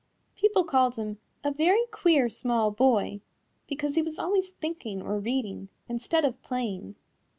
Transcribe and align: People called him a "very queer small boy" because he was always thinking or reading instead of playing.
People 0.35 0.63
called 0.63 0.95
him 0.95 1.19
a 1.43 1.51
"very 1.51 1.85
queer 1.91 2.27
small 2.27 2.71
boy" 2.71 3.21
because 3.67 3.93
he 3.93 4.01
was 4.01 4.17
always 4.17 4.49
thinking 4.49 4.99
or 4.99 5.19
reading 5.19 5.69
instead 5.87 6.25
of 6.25 6.41
playing. 6.41 6.95